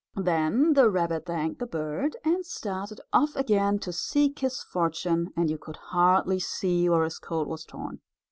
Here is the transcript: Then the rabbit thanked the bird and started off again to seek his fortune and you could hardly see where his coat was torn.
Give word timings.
Then 0.17 0.73
the 0.73 0.89
rabbit 0.89 1.27
thanked 1.27 1.59
the 1.59 1.67
bird 1.67 2.17
and 2.25 2.43
started 2.43 3.01
off 3.13 3.35
again 3.35 3.77
to 3.81 3.93
seek 3.93 4.39
his 4.39 4.63
fortune 4.63 5.31
and 5.37 5.47
you 5.47 5.59
could 5.59 5.75
hardly 5.77 6.39
see 6.39 6.89
where 6.89 7.03
his 7.03 7.19
coat 7.19 7.47
was 7.47 7.63
torn. 7.65 7.99